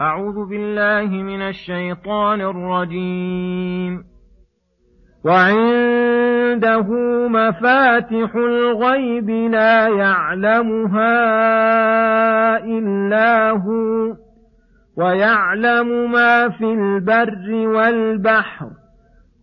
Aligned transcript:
أعوذ 0.00 0.48
بالله 0.48 1.22
من 1.22 1.42
الشيطان 1.42 2.40
الرجيم. 2.40 4.04
وعنده 5.24 6.86
مفاتح 7.28 8.34
الغيب 8.34 9.30
لا 9.30 9.88
يعلمها 9.88 11.14
إلا 12.64 13.50
هو 13.50 14.16
ويعلم 14.96 16.12
ما 16.12 16.48
في 16.48 16.64
البر 16.64 17.68
والبحر. 17.68 18.66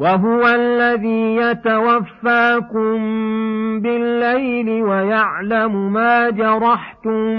وهو 0.00 0.46
الذي 0.46 1.36
يتوفاكم 1.36 2.96
بالليل 3.80 4.82
ويعلم 4.82 5.92
ما 5.92 6.30
جرحتم 6.30 7.34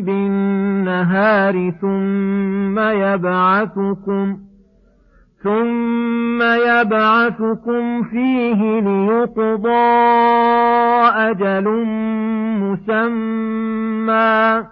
بالنهار 0.00 1.72
ثم 1.80 2.78
يبعثكم 2.78 4.38
ثم 5.42 6.42
يبعثكم 6.42 8.02
فيه 8.02 8.80
ليقضى 8.80 9.88
أجل 11.14 11.68
مسمى 12.62 14.64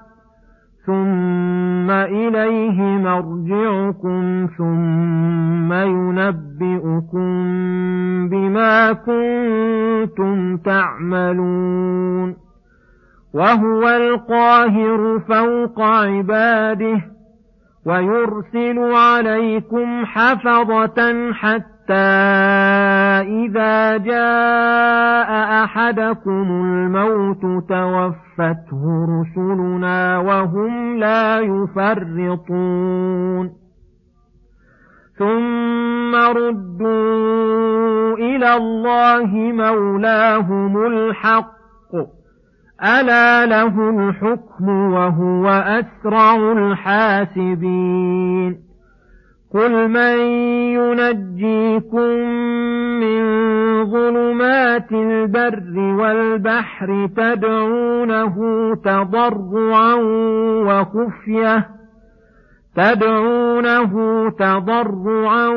ثم 0.87 1.91
إليه 1.91 2.83
مرجعكم 2.83 4.49
ثم 4.59 5.73
ينبئكم 5.73 7.29
بما 8.29 8.93
كنتم 8.93 10.57
تعملون 10.57 12.37
وهو 13.35 13.89
القاهر 13.89 15.21
فوق 15.29 15.81
عباده 15.81 17.01
ويرسل 17.87 18.79
عليكم 18.79 20.05
حفظة 20.05 21.33
حتى 21.33 21.95
إذا 23.45 23.97
جاء 23.97 25.65
أحدكم 25.65 26.47
الموت 26.51 27.43
توفته 27.69 29.07
رسلنا 29.09 29.66
لا 30.99 31.41
يفرطون. 31.41 33.51
ثم 35.19 36.15
ردوا 36.15 38.17
إلى 38.17 38.55
الله 38.55 39.35
مولاهم 39.35 40.87
الحق. 40.87 41.57
ألا 42.85 43.47
له 43.47 43.91
الحكم 43.91 44.69
وهو 44.69 45.49
أسرع 45.49 46.53
الحاسبين. 46.53 48.36
قل 49.55 49.89
من 49.89 50.19
ينجيكم 50.75 52.11
من 53.01 53.25
ظلمات 53.91 54.93
البر 54.93 55.79
والبحر 55.79 57.09
تدعونه 57.17 58.35
تضرعا 58.85 59.95
وخفيه 60.67 61.77
تدعونه 62.77 63.93
تضرعا 64.31 65.49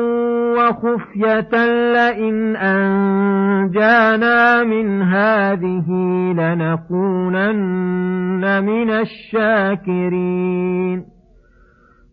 وخفية 0.56 1.52
لئن 1.92 2.56
أنجانا 2.56 4.38
من 4.64 5.02
هذه 5.02 5.90
لنكونن 6.36 7.84
من 8.64 8.90
الشاكرين 8.90 10.30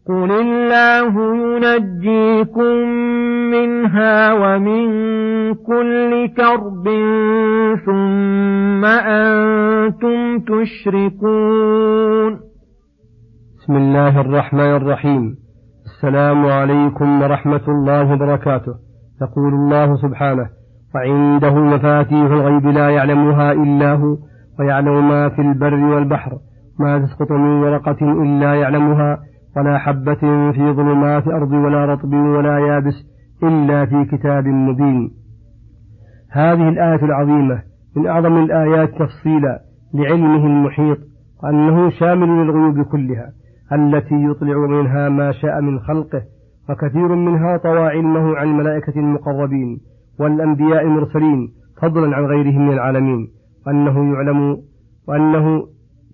قل 0.08 0.32
الله 0.32 1.14
ينجيكم 1.36 2.76
منها 3.52 4.34
ومن 4.34 4.88
كل 5.54 6.28
كرب 6.38 6.86
ثم 7.86 8.86
أنتم 8.86 10.40
تشركون 10.40 11.60
بسم 13.60 13.76
الله 13.76 14.22
الرحمن 14.22 14.76
الرحيم 14.76 15.36
السلام 15.86 16.46
عليكم 16.46 17.22
ورحمة 17.22 17.66
الله 17.68 18.14
وبركاته 18.14 18.74
يقول 19.22 19.54
الله 19.54 19.96
سبحانه 19.96 20.50
وعنده 20.96 21.56
مفاتيح 21.56 22.32
الغيب 22.32 22.68
لا 22.68 22.90
يعلمها 22.90 23.52
إلا 23.52 23.94
هو 23.94 24.18
ويعلم 24.60 25.10
ما 25.10 25.30
في 25.30 25.42
البر 25.42 25.74
والبحر 25.74 26.32
ما 26.80 27.00
تسقط 27.00 27.32
من 27.32 27.64
ورقة 27.64 27.98
إلا 28.24 28.54
يعلمها 28.54 29.20
ولا 29.58 29.78
حبة 29.78 30.52
في 30.52 30.74
ظلمات 30.74 31.28
أرض 31.28 31.52
ولا 31.52 31.86
رطب 31.86 32.14
ولا 32.14 32.60
يابس 32.60 32.94
إلا 33.44 33.86
في 33.86 34.06
كتاب 34.06 34.48
مبين. 34.48 35.12
هذه 36.32 36.70
الآية 36.70 37.06
العظيمة 37.06 37.62
من 37.96 38.08
أعظم 38.08 38.38
الآيات 38.44 38.90
تفصيلا 38.90 39.62
لعلمه 39.94 40.46
المحيط 40.46 40.98
وأنه 41.44 41.90
شامل 41.90 42.28
للغيوب 42.28 42.82
كلها 42.82 43.32
التي 43.74 44.16
يطلع 44.16 44.58
منها 44.58 45.10
ما 45.10 45.32
شاء 45.32 45.62
من 45.62 45.80
خلقه 45.80 46.22
وكثير 46.70 47.16
منها 47.16 47.58
طوى 47.58 47.88
علمه 47.88 48.38
عن 48.38 48.48
الملائكة 48.48 49.00
المقربين 49.00 49.80
والأنبياء 50.20 50.84
المرسلين 50.84 51.50
فضلا 51.82 52.16
عن 52.16 52.26
غيرهم 52.26 52.68
من 52.68 52.74
العالمين 52.74 53.28
وأنه 53.68 54.14
يعلم 54.14 54.58
وأنه 55.08 55.68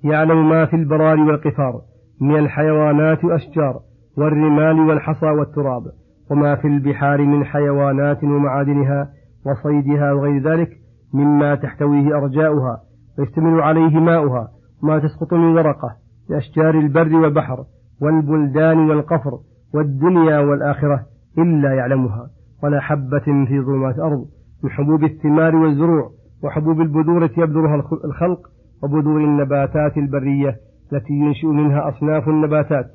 يعلم 0.04 0.50
ما 0.50 0.66
في 0.66 0.76
البرار 0.76 1.20
والقفار. 1.20 1.82
من 2.22 2.40
الحيوانات 2.40 3.24
والأشجار 3.24 3.80
والرمال 4.18 4.80
والحصى 4.80 5.26
والتراب 5.26 5.84
وما 6.32 6.56
في 6.56 6.68
البحار 6.68 7.22
من 7.22 7.46
حيوانات 7.46 8.24
ومعادنها 8.24 9.10
وصيدها 9.46 10.12
وغير 10.14 10.52
ذلك 10.52 10.70
مما 11.14 11.56
تحتويه 11.56 12.18
أرجاؤها 12.18 12.82
ويشتمل 13.20 13.62
عليه 13.62 14.00
ماؤها 14.00 14.48
وما 14.84 15.00
تسقط 15.00 15.34
من 15.34 15.56
ورقة 15.58 15.96
لأشجار 16.30 16.80
البر 16.80 17.16
والبحر 17.16 17.64
والبلدان 18.02 18.90
والقفر 18.90 19.40
والدنيا 19.74 20.40
والآخرة 20.40 21.06
إلا 21.38 21.74
يعلمها 21.74 22.30
ولا 22.64 22.80
حبة 22.80 23.46
في 23.48 23.62
ظلمات 23.62 23.96
الأرض 23.96 24.26
من 24.64 24.70
حبوب 24.70 25.04
الثمار 25.04 25.56
والزروع 25.56 26.12
وحبوب 26.44 26.82
البذور 26.82 27.26
التي 27.26 27.42
يبذرها 27.42 27.76
الخلق 28.06 28.40
وبذور 28.84 29.24
النباتات 29.24 29.98
البرية 29.98 30.56
التي 30.94 31.14
ينشئ 31.14 31.48
منها 31.48 31.90
أصناف 31.90 32.30
النباتات. 32.30 32.86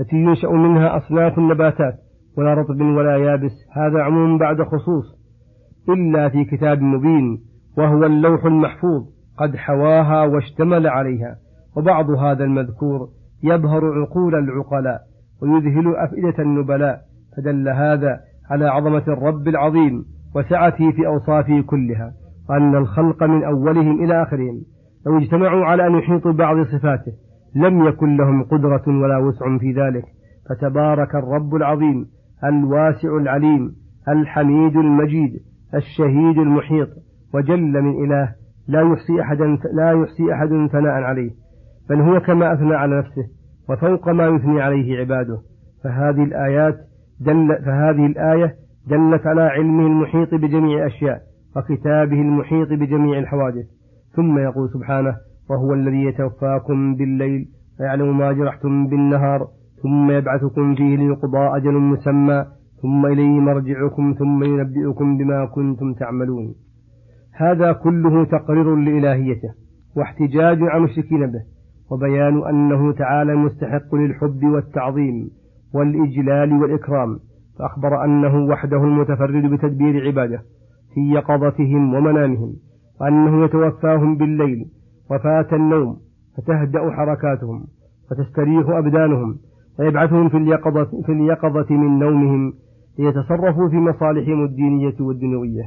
التي 0.00 0.16
ينشأ 0.16 0.48
منها 0.48 0.96
أصناف 0.96 1.38
النباتات. 1.38 1.94
ولا 2.38 2.54
رطب 2.54 2.80
ولا 2.80 3.16
يابس. 3.16 3.52
هذا 3.72 4.02
عموم 4.02 4.38
بعد 4.38 4.62
خصوص. 4.62 5.04
إلا 5.88 6.28
في 6.28 6.44
كتاب 6.44 6.82
مبين. 6.82 7.38
وهو 7.78 8.04
اللوح 8.04 8.44
المحفوظ. 8.44 9.02
قد 9.38 9.56
حواها 9.56 10.22
واشتمل 10.22 10.86
عليها. 10.86 11.36
وبعض 11.76 12.10
هذا 12.10 12.44
المذكور 12.44 13.08
يبهر 13.42 14.02
عقول 14.02 14.34
العقلاء. 14.34 15.00
ويذهل 15.42 15.96
أفئدة 15.96 16.42
النبلاء. 16.42 17.00
فدل 17.36 17.68
هذا 17.68 18.20
على 18.50 18.66
عظمة 18.66 19.04
الرب 19.08 19.48
العظيم. 19.48 20.04
وسعته 20.36 20.90
في 20.90 21.06
أوصافه 21.06 21.60
كلها. 21.60 22.12
وأن 22.50 22.76
الخلق 22.76 23.22
من 23.22 23.44
أولهم 23.44 24.04
إلى 24.04 24.22
آخرهم. 24.22 24.73
لو 25.06 25.18
اجتمعوا 25.18 25.64
على 25.64 25.86
أن 25.86 25.94
يحيطوا 25.94 26.32
بعض 26.32 26.66
صفاته. 26.66 27.12
لم 27.56 27.84
يكن 27.84 28.16
لهم 28.16 28.42
قدرة 28.42 28.82
ولا 28.86 29.18
وسع 29.18 29.58
في 29.58 29.72
ذلك. 29.72 30.04
فتبارك 30.48 31.14
الرب 31.14 31.54
العظيم 31.54 32.06
الواسع 32.44 33.16
العليم 33.16 33.72
الحميد 34.08 34.76
المجيد 34.76 35.32
الشهيد 35.74 36.38
المحيط. 36.38 36.88
وجل 37.34 37.82
من 37.82 38.04
إله 38.04 38.34
لا 38.68 38.80
يحصي 38.80 39.20
أحدا 39.20 39.58
لا 39.74 39.92
يحصي 39.92 40.32
أحد 40.32 40.48
ثناء 40.48 40.92
عليه. 40.92 41.30
بل 41.90 42.00
هو 42.00 42.20
كما 42.20 42.52
أثنى 42.52 42.74
على 42.74 42.98
نفسه 42.98 43.24
وفوق 43.68 44.08
ما 44.08 44.26
يثني 44.26 44.60
عليه 44.60 45.00
عباده. 45.00 45.38
فهذه 45.84 46.24
الآيات 46.24 46.76
دل 47.20 47.48
فهذه 47.64 48.06
الآية 48.06 48.54
دلت 48.86 49.26
على 49.26 49.42
علمه 49.42 49.86
المحيط 49.86 50.34
بجميع 50.34 50.78
الأشياء 50.78 51.20
وكتابه 51.56 52.20
المحيط 52.20 52.68
بجميع 52.68 53.18
الحوادث. 53.18 53.66
ثم 54.16 54.38
يقول 54.38 54.70
سبحانه 54.70 55.16
وهو 55.50 55.74
الذي 55.74 56.04
يتوفاكم 56.04 56.94
بالليل 56.94 57.48
ويعلم 57.80 58.18
ما 58.18 58.32
جرحتم 58.32 58.86
بالنهار 58.86 59.48
ثم 59.82 60.10
يبعثكم 60.10 60.74
فيه 60.74 60.96
ليقضى 60.96 61.38
أجل 61.56 61.74
مسمى 61.74 62.46
ثم 62.82 63.06
إليه 63.06 63.40
مرجعكم 63.40 64.14
ثم 64.18 64.44
ينبئكم 64.44 65.16
بما 65.18 65.44
كنتم 65.46 65.92
تعملون. 65.94 66.54
هذا 67.36 67.72
كله 67.72 68.24
تقرير 68.24 68.74
لإلهيته 68.76 69.48
واحتجاج 69.96 70.58
عن 70.62 70.78
المشركين 70.78 71.26
به 71.26 71.42
وبيان 71.90 72.46
أنه 72.48 72.92
تعالى 72.92 73.34
مستحق 73.34 73.94
للحب 73.94 74.44
والتعظيم 74.44 75.30
والإجلال 75.74 76.52
والإكرام 76.52 77.18
فأخبر 77.58 78.04
أنه 78.04 78.44
وحده 78.44 78.84
المتفرد 78.84 79.50
بتدبير 79.52 80.06
عباده 80.06 80.42
في 80.94 81.00
يقظتهم 81.14 81.94
ومنامهم. 81.94 82.52
وأنه 83.04 83.44
يتوفاهم 83.44 84.16
بالليل 84.16 84.66
وفات 85.10 85.52
النوم 85.52 85.96
فتهدأ 86.36 86.90
حركاتهم 86.90 87.64
وتستريح 88.10 88.68
أبدانهم 88.68 89.36
ويبعثهم 89.78 90.28
في 90.28 90.36
اليقظة, 90.36 91.02
في 91.02 91.12
اليقظة 91.12 91.74
من 91.74 91.98
نومهم 91.98 92.52
ليتصرفوا 92.98 93.68
في 93.68 93.76
مصالحهم 93.76 94.44
الدينية 94.44 94.94
والدنيوية. 95.00 95.62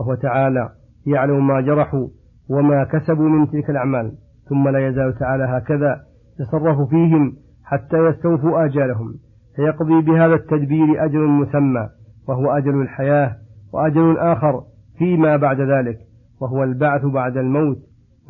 وهو 0.00 0.14
تعالى 0.14 0.70
يعلم 1.06 1.46
ما 1.46 1.60
جرحوا 1.60 2.08
وما 2.50 2.84
كسبوا 2.84 3.28
من 3.28 3.50
تلك 3.50 3.70
الأعمال. 3.70 4.12
ثم 4.48 4.68
لا 4.68 4.88
يزال 4.88 5.18
تعالى 5.18 5.44
هكذا 5.44 6.00
يتصرف 6.40 6.88
فيهم 6.88 7.36
حتى 7.64 7.96
يستوفوا 7.96 8.64
آجالهم 8.64 9.14
فيقضي 9.56 10.00
بهذا 10.00 10.34
التدبير 10.34 11.04
أجل 11.04 11.20
مسمى 11.20 11.88
وهو 12.28 12.50
أجل 12.50 12.80
الحياة 12.80 13.36
وأجل 13.72 14.18
آخر 14.18 14.62
فيما 14.98 15.36
بعد 15.36 15.60
ذلك. 15.60 15.98
وهو 16.40 16.64
البعث 16.64 17.04
بعد 17.04 17.36
الموت. 17.36 17.78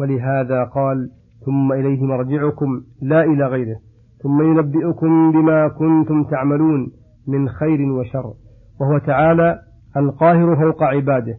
ولهذا 0.00 0.64
قال 0.64 1.10
ثم 1.46 1.72
إليه 1.72 2.02
مرجعكم 2.02 2.80
لا 3.02 3.24
إلى 3.24 3.46
غيره. 3.46 3.76
ثم 4.22 4.42
ينبئكم 4.42 5.32
بما 5.32 5.68
كنتم 5.68 6.24
تعملون 6.24 6.92
من 7.28 7.48
خير 7.48 7.92
وشر. 7.92 8.32
وهو 8.80 8.98
تعالى 8.98 9.58
القاهر 9.96 10.56
فوق 10.56 10.82
عباده 10.82 11.34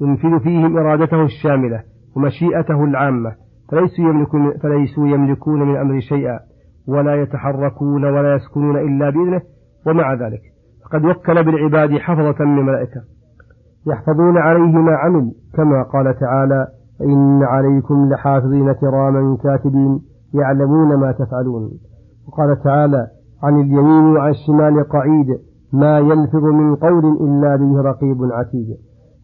ينفذ 0.00 0.40
فيهم 0.40 0.76
إرادته 0.76 1.24
الشاملة 1.24 1.82
ومشيئته 2.16 2.84
العامة. 2.84 3.34
فليسوا 3.70 4.04
يملكون, 4.04 4.58
فليسوا 4.58 5.08
يملكون 5.08 5.62
من 5.62 5.76
أمر 5.76 6.00
شيئا 6.00 6.40
ولا 6.88 7.22
يتحركون 7.22 8.04
ولا 8.04 8.34
يسكنون 8.34 8.76
إلا 8.76 9.10
بإذنه 9.10 9.42
ومع 9.86 10.14
ذلك. 10.14 10.40
فقد 10.84 11.04
وكل 11.04 11.44
بالعباد 11.44 11.98
حفظة 11.98 12.44
من 12.44 12.58
الملائكة 12.58 13.00
يحفظون 13.88 14.38
عليه 14.38 14.78
ما 14.78 14.96
عمل 14.96 15.32
كما 15.54 15.82
قال 15.82 16.18
تعالى 16.18 16.66
إن 17.00 17.42
عليكم 17.42 18.08
لحافظين 18.08 18.72
كراما 18.72 19.36
كاتبين 19.42 20.00
يعلمون 20.34 20.94
ما 20.94 21.12
تفعلون. 21.12 21.70
وقال 22.28 22.62
تعالى 22.64 23.06
عن 23.42 23.60
اليمين 23.60 24.16
وعن 24.16 24.30
الشمال 24.30 24.88
قعيد 24.88 25.26
ما 25.72 25.98
يلفظ 25.98 26.44
من 26.44 26.76
قول 26.76 27.04
إلا 27.20 27.56
به 27.56 27.80
رقيب 27.80 28.32
عتيد. 28.32 28.76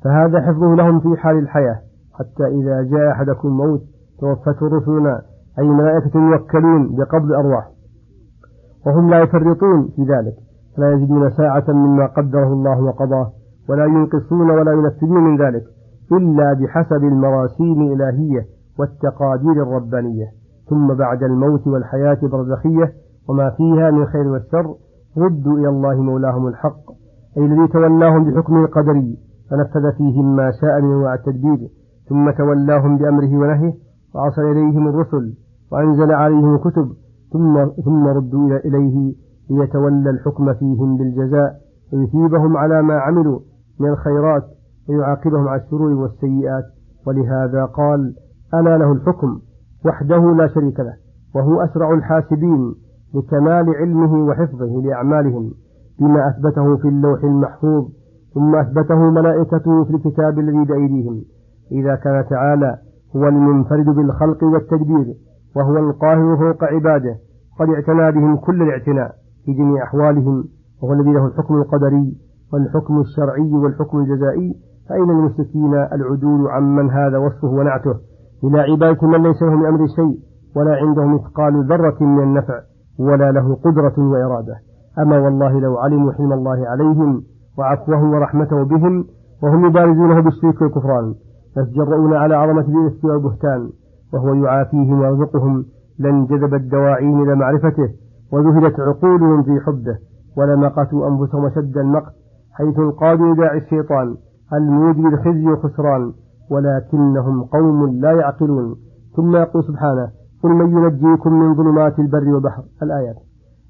فهذا 0.04 0.40
حفظه 0.40 0.74
لهم 0.74 1.00
في 1.00 1.16
حال 1.16 1.38
الحياة 1.38 1.78
حتى 2.18 2.46
إذا 2.46 2.82
جاء 2.82 3.10
أحدكم 3.10 3.48
موت 3.48 3.82
توفته 4.20 4.66
رسلنا 4.76 5.22
أي 5.58 5.68
ملائكة 5.68 6.20
موكلون 6.20 6.96
بقبض 6.96 7.32
أرواح. 7.32 7.68
وهم 8.86 9.10
لا 9.10 9.22
يفرطون 9.22 9.88
في 9.96 10.02
ذلك 10.02 10.34
فلا 10.76 10.92
يجدون 10.92 11.30
ساعة 11.30 11.64
مما 11.68 12.06
قدره 12.06 12.52
الله 12.52 12.82
وقضاه. 12.82 13.32
ولا 13.68 13.84
ينقصون 13.84 14.50
ولا 14.50 14.72
ينفذون 14.72 15.24
من 15.24 15.36
ذلك 15.36 15.64
إلا 16.12 16.52
بحسب 16.52 17.04
المراسيم 17.04 17.82
الإلهية 17.82 18.46
والتقادير 18.78 19.62
الربانية. 19.62 20.26
ثم 20.70 20.94
بعد 20.94 21.22
الموت 21.22 21.66
والحياة 21.66 22.18
برزخية 22.22 22.92
وما 23.28 23.50
فيها 23.50 23.90
من 23.90 24.06
خير 24.06 24.28
والشر 24.28 24.74
ردوا 25.18 25.58
إلى 25.58 25.68
الله 25.68 26.02
مولاهم 26.02 26.46
الحق 26.48 26.90
أي 27.38 27.44
الذي 27.46 27.68
تولاهم 27.68 28.24
بحكمه 28.24 28.64
القدري 28.64 29.18
فنفذ 29.50 29.92
فيهم 29.92 30.36
ما 30.36 30.50
شاء 30.60 30.80
من 30.80 30.92
أنواع 30.92 31.14
التدبير 31.14 31.68
ثم 32.08 32.30
تولاهم 32.30 32.98
بأمره 32.98 33.38
ونهيه 33.38 33.74
وأرسل 34.14 34.42
إليهم 34.42 34.88
الرسل 34.88 35.34
وأنزل 35.72 36.12
عليهم 36.12 36.54
الكتب 36.54 36.88
ثم 37.32 37.66
ثم 37.84 38.06
ردوا 38.06 38.56
إليه 38.56 39.14
ليتولى 39.50 40.10
الحكم 40.10 40.54
فيهم 40.54 40.96
بالجزاء 40.96 41.60
ويثيبهم 41.92 42.56
على 42.56 42.82
ما 42.82 42.94
عملوا 42.94 43.40
من 43.80 43.88
الخيرات 43.88 44.44
ويعاقبهم 44.88 45.48
على 45.48 45.62
الشرور 45.62 45.92
والسيئات. 45.92 46.64
ولهذا 47.06 47.64
قال 47.64 48.14
ألا 48.54 48.78
له 48.78 48.92
الحكم 48.92 49.40
وحده 49.86 50.34
لا 50.34 50.46
شريك 50.46 50.80
له 50.80 50.94
وهو 51.34 51.60
أسرع 51.60 51.94
الحاسبين 51.94 52.74
لكمال 53.14 53.74
علمه 53.74 54.26
وحفظه 54.26 54.82
لأعمالهم 54.84 55.50
بما 56.00 56.28
أثبته 56.28 56.76
في 56.76 56.88
اللوح 56.88 57.24
المحفوظ 57.24 57.88
ثم 58.34 58.54
أثبته 58.54 59.10
ملائكته 59.10 59.84
في 59.84 59.90
الكتاب 59.90 60.38
الذي 60.38 60.64
بأيديهم. 60.64 61.24
إذا 61.72 61.94
كان 61.94 62.24
تعالى 62.30 62.78
هو 63.16 63.28
المنفرد 63.28 63.86
بالخلق 63.86 64.44
والتدبير 64.44 65.14
وهو 65.56 65.76
القاهر 65.76 66.36
فوق 66.36 66.64
عباده 66.64 67.16
قد 67.58 67.68
اعتنى 67.68 68.12
بهم 68.12 68.36
كل 68.36 68.62
الاعتناء 68.62 69.14
في 69.44 69.52
جميع 69.52 69.82
أحوالهم 69.82 70.44
وهو 70.82 70.92
الذي 70.92 71.12
له 71.12 71.26
الحكم 71.26 71.54
القدري. 71.54 72.16
والحكم 72.54 73.00
الشرعي 73.00 73.52
والحكم 73.52 73.98
الجزائي 73.98 74.54
فأين 74.88 75.10
المشركين 75.10 75.74
العدول 75.74 76.48
عمن 76.48 76.90
هذا 76.90 77.18
وصفه 77.18 77.48
ونعته؟ 77.48 77.94
إلى 78.44 78.60
عبادة 78.60 79.08
من 79.08 79.22
ليس 79.22 79.42
له 79.42 79.50
من 79.50 79.66
أمر 79.66 79.86
شيء 79.86 80.18
ولا 80.56 80.74
عنده 80.76 81.04
مثقال 81.04 81.64
ذرة 81.68 81.96
من 82.00 82.22
النفع 82.22 82.60
ولا 82.98 83.32
له 83.32 83.54
قدرة 83.54 83.94
وإرادة. 83.98 84.54
أما 84.98 85.18
والله 85.18 85.60
لو 85.60 85.78
علموا 85.78 86.12
حلم 86.12 86.32
الله 86.32 86.68
عليهم 86.68 87.22
وعفوه 87.58 88.10
ورحمته 88.10 88.62
بهم 88.62 89.04
وهم 89.42 89.66
يبارزونه 89.66 90.20
بالشرك 90.20 90.62
والكفران 90.62 91.14
يتجرؤون 91.56 92.14
على 92.14 92.34
عظمة 92.34 92.60
الإثم 92.60 93.08
والبهتان 93.08 93.70
وهو 94.12 94.34
يعافيهم 94.34 95.00
ويرزقهم 95.00 95.64
لانجذبت 95.98 96.60
دواعين 96.60 97.22
إلى 97.22 97.34
معرفته 97.34 97.88
وذهلت 98.32 98.80
عقولهم 98.80 99.42
في 99.42 99.60
حبه 99.66 99.98
ولمقتوا 100.36 101.08
أنفسهم 101.08 101.50
شد 101.50 101.78
المقت 101.78 102.23
حيث 102.54 102.78
انقادوا 102.78 103.34
داعي 103.34 103.58
الشيطان 103.58 104.16
الموجب 104.52 105.06
الخزي 105.06 105.46
والخسران 105.46 106.12
ولكنهم 106.50 107.42
قوم 107.42 107.86
لا 107.86 108.12
يعقلون. 108.12 108.76
ثم 109.16 109.36
يقول 109.36 109.64
سبحانه 109.64 110.08
قل 110.42 110.50
من 110.50 110.70
ينجيكم 110.70 111.32
من 111.32 111.54
ظلمات 111.54 111.98
البر 111.98 112.28
والبحر؟ 112.34 112.62
الآيات. 112.82 113.16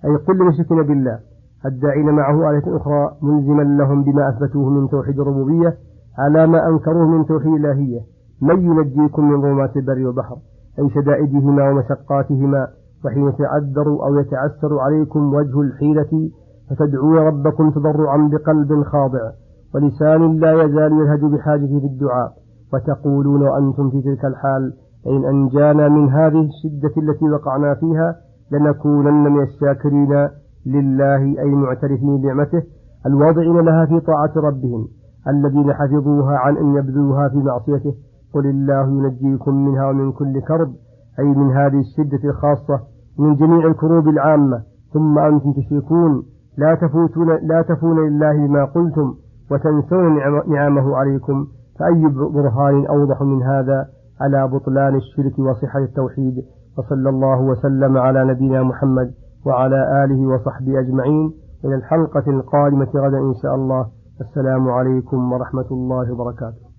أي 0.05 0.17
قل 0.17 0.39
لمشركين 0.39 0.83
بالله. 0.83 1.19
الداعين 1.67 2.11
معه 2.11 2.51
آية 2.51 2.77
أخرى 2.77 3.11
ملزما 3.23 3.63
لهم 3.63 4.03
بما 4.03 4.29
أثبتوه 4.29 4.71
من 4.71 4.89
توحيد 4.89 5.21
الربوبية 5.21 5.77
على 6.19 6.47
ما 6.47 6.69
أنكروه 6.69 7.09
من 7.09 7.27
توحيد 7.27 7.53
الإلهية. 7.53 8.01
من 8.43 8.61
ينجيكم 8.65 9.31
من 9.31 9.43
ظلمات 9.43 9.77
البر 9.77 10.07
والبحر؟ 10.07 10.37
أي 10.79 10.91
شدائدهما 10.91 11.71
ومشقاتهما 11.71 12.69
وحين 13.05 13.29
يتعذر 13.29 13.87
أو 13.87 14.19
يتعسر 14.19 14.79
عليكم 14.79 15.35
وجه 15.35 15.61
الحيلة 15.61 16.31
فتدعون 16.71 17.17
ربكم 17.17 17.71
تضرعا 17.71 18.29
بقلب 18.33 18.83
خاضع 18.83 19.31
ولسان 19.75 20.37
لا 20.37 20.53
يزال 20.53 20.93
يلهج 20.93 21.25
بحاجته 21.25 21.81
في 21.81 21.87
الدعاء. 21.87 22.33
وتقولون 22.75 23.43
وأنتم 23.43 23.91
في 23.91 24.03
تلك 24.03 24.25
الحال 24.25 24.73
إن 25.07 25.25
أنجانا 25.25 25.89
من 25.89 26.09
هذه 26.09 26.49
الشدة 26.51 27.03
التي 27.03 27.31
وقعنا 27.31 27.75
فيها 27.75 28.17
لنكونن 28.53 29.33
من 29.33 29.43
الشاكرين 29.43 30.29
لله 30.67 31.41
أي 31.41 31.51
معترفين 31.51 32.21
بنعمته 32.21 32.63
الواضعين 33.07 33.61
لها 33.61 33.87
في 33.87 34.01
طاعة 34.01 34.33
ربهم 34.37 34.89
الذين 35.29 35.73
حفظوها 35.73 36.37
عن 36.37 36.57
أن 36.57 36.75
يبذوها 36.77 37.29
في 37.29 37.37
معصيته. 37.37 37.95
قل 38.35 38.47
الله 38.47 38.89
ينجيكم 38.89 39.55
منها 39.67 39.89
ومن 39.89 40.13
كل 40.13 40.41
كرب 40.41 40.73
أي 41.19 41.25
من 41.25 41.53
هذه 41.53 41.81
الشدة 41.81 42.29
الخاصة 42.29 42.81
من 43.19 43.35
جميع 43.35 43.67
الكروب 43.67 44.09
العامة. 44.09 44.63
ثم 44.93 45.19
أنتم 45.19 45.53
تشركون. 45.53 46.23
لا 46.57 46.75
تفوتون 46.75 47.29
لا 47.43 47.63
تفون 47.63 48.09
لله 48.09 48.33
ما 48.33 48.65
قلتم 48.65 49.15
وتنسون 49.51 50.19
نعمه 50.49 50.97
عليكم 50.97 51.47
فأي 51.79 52.09
برهان 52.09 52.87
أوضح 52.87 53.23
من 53.23 53.43
هذا؟ 53.43 53.87
على 54.21 54.49
بطلان 54.49 54.95
الشرك 54.95 55.39
وصحة 55.39 55.79
التوحيد. 55.79 56.35
وصلى 56.79 57.09
الله 57.09 57.41
وسلم 57.41 57.99
على 57.99 58.25
نبينا 58.25 58.63
محمد 58.63 59.15
وعلى 59.47 60.05
آله 60.05 60.27
وصحبه 60.27 60.81
أجمعين. 60.81 61.33
إلى 61.65 61.75
الحلقة 61.75 62.31
القادمة 62.31 62.89
غدا 62.97 63.19
إن 63.19 63.35
شاء 63.43 63.55
الله. 63.55 63.87
السلام 64.21 64.69
عليكم 64.69 65.33
ورحمة 65.33 65.67
الله 65.71 66.13
وبركاته. 66.13 66.74